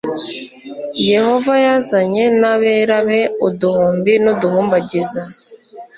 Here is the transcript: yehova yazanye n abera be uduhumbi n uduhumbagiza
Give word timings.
yehova 1.09 1.53
yazanye 1.65 2.23
n 2.39 2.43
abera 2.53 2.97
be 3.07 3.21
uduhumbi 3.47 4.13
n 4.23 4.25
uduhumbagiza 4.33 5.21